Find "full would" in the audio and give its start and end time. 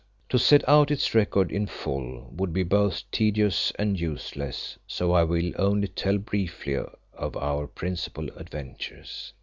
1.67-2.51